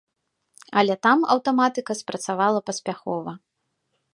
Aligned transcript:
Але 0.81 0.95
там 1.07 1.17
аўтаматыка 1.33 1.91
спрацавала 2.01 2.59
паспяхова. 2.71 3.31